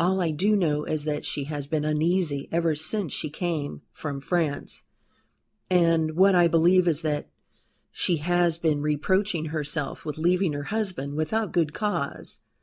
[0.00, 4.18] All I do know is that she has been uneasy ever since she came from
[4.18, 4.84] France,
[5.68, 7.28] and what I believe is that
[7.92, 12.38] she has been reproaching herself with leaving her husband without good cause."